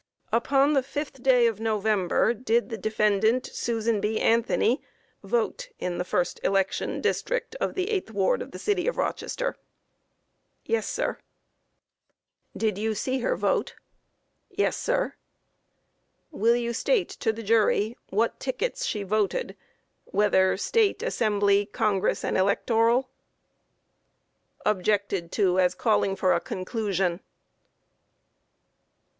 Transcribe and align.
Q. 0.31 0.37
Upon 0.37 0.73
the 0.73 0.81
5th 0.81 1.21
day 1.21 1.45
of 1.45 1.59
November, 1.59 2.33
did 2.33 2.69
the 2.69 2.77
defendant, 2.79 3.45
Susan 3.45 4.01
B. 4.01 4.19
Anthony, 4.19 4.81
vote 5.21 5.69
in 5.77 5.99
the 5.99 6.03
first 6.03 6.39
election 6.43 7.01
district 7.01 7.53
of 7.57 7.75
the 7.75 7.85
8th 7.85 8.09
ward 8.09 8.41
of 8.41 8.49
the 8.49 8.57
city 8.57 8.87
of 8.87 8.97
Rochester? 8.97 9.49
A. 9.49 9.55
Yes, 10.65 10.87
sir. 10.89 11.19
Q. 12.57 12.57
Did 12.57 12.77
you 12.79 12.95
see 12.95 13.19
her 13.19 13.35
vote? 13.35 13.75
A. 13.77 14.55
Yes, 14.57 14.75
sir. 14.75 15.13
Q. 16.31 16.39
Will 16.39 16.55
you 16.55 16.73
state 16.73 17.09
to 17.09 17.31
the 17.31 17.43
jury 17.43 17.95
what 18.09 18.39
tickets 18.39 18.87
she 18.87 19.03
voted, 19.03 19.55
whether 20.05 20.57
State, 20.57 21.03
Assembly, 21.03 21.67
Congress 21.67 22.23
and 22.23 22.35
Electoral? 22.35 23.11
Objected 24.65 25.31
to 25.33 25.59
as 25.59 25.75
calling 25.75 26.15
for 26.15 26.33
a 26.33 26.41
conclusion. 26.41 27.19